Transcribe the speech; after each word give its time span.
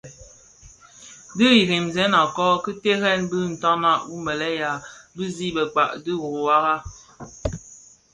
Di 1.37 1.47
iremzëna 1.61 2.19
kō 2.35 2.45
ki 2.63 2.71
terrèn 2.83 3.21
bi 3.29 3.39
ntanag 3.53 3.99
wu 4.09 4.15
mëlèya 4.25 4.71
bi 5.15 5.25
zi 5.35 5.47
bëkpa 5.55 5.83
dhi 6.03 6.13
dhuwara. 6.21 6.75